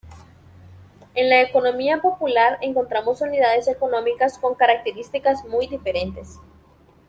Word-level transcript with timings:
En 1.13 1.29
la 1.29 1.41
economía 1.41 2.01
popular 2.01 2.57
encontramos 2.61 3.21
unidades 3.21 3.67
económicas 3.67 4.39
con 4.39 4.55
características 4.55 5.45
muy 5.45 5.67
diferentes. 5.67 6.39